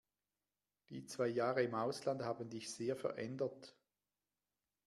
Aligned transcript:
Die 0.89 1.05
zwei 1.05 1.27
Jahre 1.27 1.61
im 1.61 1.75
Ausland 1.75 2.23
haben 2.23 2.49
dich 2.49 2.73
sehr 2.73 2.95
verändert. 2.95 3.77